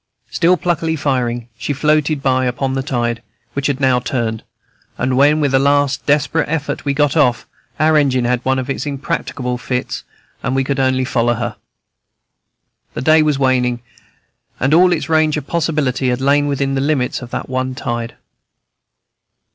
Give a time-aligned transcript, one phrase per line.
[0.31, 3.21] Still pluckily firing, she floated by upon the tide,
[3.53, 4.41] which had now just turned;
[4.97, 7.45] and when, with a last desperate effort, we got off,
[7.79, 10.03] our engine had one of its impracticable fits,
[10.41, 11.55] and we could only follow her.
[12.95, 13.83] The day was waning,
[14.59, 18.15] and all its range of possibility had lain within the limits of that one tide.